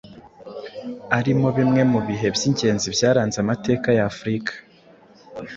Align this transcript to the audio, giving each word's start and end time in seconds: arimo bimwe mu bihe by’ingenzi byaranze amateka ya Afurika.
arimo 1.17 1.47
bimwe 1.57 1.81
mu 1.91 1.99
bihe 2.07 2.27
by’ingenzi 2.35 2.87
byaranze 2.95 3.37
amateka 3.43 3.87
ya 3.97 4.03
Afurika. 4.11 4.53